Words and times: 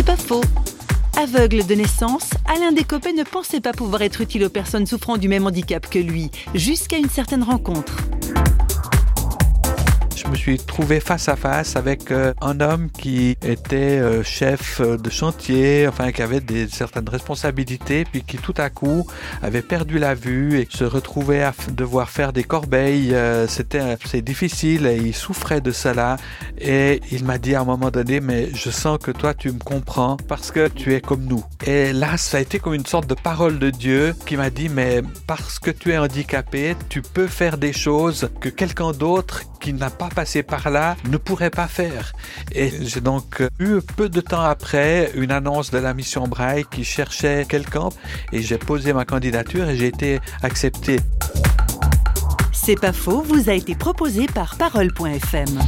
C'est 0.00 0.06
pas 0.06 0.16
faux. 0.16 0.40
Aveugle 1.18 1.66
de 1.66 1.74
naissance, 1.74 2.30
Alain 2.48 2.72
Descopé 2.72 3.12
ne 3.12 3.22
pensait 3.22 3.60
pas 3.60 3.74
pouvoir 3.74 4.00
être 4.00 4.22
utile 4.22 4.46
aux 4.46 4.48
personnes 4.48 4.86
souffrant 4.86 5.18
du 5.18 5.28
même 5.28 5.46
handicap 5.46 5.90
que 5.90 5.98
lui, 5.98 6.30
jusqu'à 6.54 6.96
une 6.96 7.10
certaine 7.10 7.42
rencontre 7.42 7.98
je 10.30 10.32
me 10.32 10.38
suis 10.38 10.58
trouvé 10.58 11.00
face 11.00 11.28
à 11.28 11.34
face 11.34 11.74
avec 11.74 12.12
euh, 12.12 12.32
un 12.40 12.60
homme 12.60 12.88
qui 12.88 13.30
était 13.42 13.98
euh, 13.98 14.22
chef 14.22 14.80
euh, 14.80 14.96
de 14.96 15.10
chantier, 15.10 15.88
enfin 15.88 16.12
qui 16.12 16.22
avait 16.22 16.40
des 16.40 16.68
certaines 16.68 17.08
responsabilités, 17.08 18.04
puis 18.04 18.22
qui 18.22 18.36
tout 18.36 18.54
à 18.56 18.70
coup 18.70 19.08
avait 19.42 19.62
perdu 19.62 19.98
la 19.98 20.14
vue 20.14 20.60
et 20.60 20.68
se 20.70 20.84
retrouvait 20.84 21.42
à 21.42 21.52
devoir 21.72 22.10
faire 22.10 22.32
des 22.32 22.44
corbeilles. 22.44 23.12
C'était 23.48 23.96
c'est 24.04 24.22
difficile 24.22 24.86
et 24.86 24.96
il 24.98 25.14
souffrait 25.14 25.60
de 25.60 25.72
cela. 25.72 26.16
Et 26.58 27.00
il 27.10 27.24
m'a 27.24 27.38
dit 27.38 27.56
à 27.56 27.62
un 27.62 27.64
moment 27.64 27.90
donné, 27.90 28.20
mais 28.20 28.50
je 28.54 28.70
sens 28.70 28.98
que 28.98 29.10
toi 29.10 29.34
tu 29.34 29.50
me 29.50 29.58
comprends 29.58 30.16
parce 30.28 30.52
que 30.52 30.68
tu 30.68 30.94
es 30.94 31.00
comme 31.00 31.24
nous. 31.24 31.44
Et 31.66 31.92
là, 31.92 32.16
ça 32.16 32.38
a 32.38 32.40
été 32.40 32.60
comme 32.60 32.74
une 32.74 32.86
sorte 32.86 33.08
de 33.08 33.14
parole 33.14 33.58
de 33.58 33.70
Dieu 33.70 34.14
qui 34.26 34.36
m'a 34.36 34.50
dit, 34.50 34.68
mais 34.68 35.02
parce 35.26 35.58
que 35.58 35.72
tu 35.72 35.90
es 35.90 35.98
handicapé, 35.98 36.76
tu 36.88 37.02
peux 37.02 37.26
faire 37.26 37.58
des 37.58 37.72
choses 37.72 38.30
que 38.40 38.48
quelqu'un 38.48 38.92
d'autre 38.92 39.42
qui 39.60 39.72
n'a 39.72 39.90
pas 39.90 40.08
passé 40.20 40.42
par 40.42 40.68
là 40.68 40.96
ne 41.08 41.16
pourrait 41.16 41.48
pas 41.48 41.66
faire. 41.66 42.12
Et 42.52 42.70
j'ai 42.82 43.00
donc 43.00 43.42
eu 43.58 43.80
peu 43.96 44.10
de 44.10 44.20
temps 44.20 44.42
après 44.42 45.10
une 45.14 45.30
annonce 45.30 45.70
de 45.70 45.78
la 45.78 45.94
mission 45.94 46.28
Braille 46.28 46.66
qui 46.70 46.84
cherchait 46.84 47.46
quelqu'un 47.48 47.88
et 48.30 48.42
j'ai 48.42 48.58
posé 48.58 48.92
ma 48.92 49.06
candidature 49.06 49.66
et 49.70 49.78
j'ai 49.78 49.86
été 49.86 50.20
accepté. 50.42 51.00
C'est 52.52 52.78
pas 52.78 52.92
faux, 52.92 53.22
vous 53.22 53.48
a 53.48 53.54
été 53.54 53.74
proposé 53.74 54.26
par 54.26 54.56
parole.fm. 54.56 55.58